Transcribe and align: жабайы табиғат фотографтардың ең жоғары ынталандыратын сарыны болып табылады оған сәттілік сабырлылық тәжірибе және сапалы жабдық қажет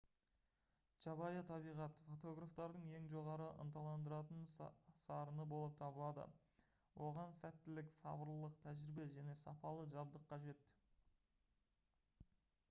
жабайы 1.05 1.41
табиғат 1.49 1.99
фотографтардың 2.05 2.87
ең 2.99 3.05
жоғары 3.11 3.49
ынталандыратын 3.65 4.41
сарыны 4.55 5.45
болып 5.53 5.77
табылады 5.83 6.25
оған 7.11 7.37
сәттілік 7.43 7.93
сабырлылық 7.99 8.59
тәжірибе 8.67 9.07
және 9.19 9.39
сапалы 9.45 9.85
жабдық 9.97 10.27
қажет 10.35 10.69